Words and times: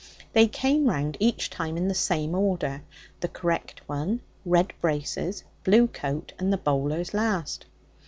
They 0.33 0.47
came 0.47 0.85
round 0.87 1.15
each 1.19 1.51
time 1.51 1.77
in 1.77 1.87
the 1.87 1.93
same 1.93 2.33
order 2.33 2.81
the 3.19 3.27
correct 3.27 3.87
one, 3.87 4.21
red 4.47 4.73
braces, 4.81 5.43
blue 5.63 5.85
coat, 5.85 6.33
and 6.39 6.51
the 6.51 6.57
bowlers 6.57 7.13
last. 7.13 7.67